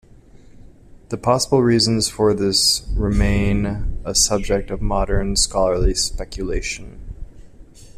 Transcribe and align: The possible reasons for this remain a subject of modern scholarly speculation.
The 1.09 1.17
possible 1.17 1.61
reasons 1.61 2.09
for 2.09 2.33
this 2.33 2.87
remain 2.95 4.01
a 4.03 4.15
subject 4.15 4.71
of 4.71 4.81
modern 4.81 5.35
scholarly 5.35 5.93
speculation. 5.93 7.13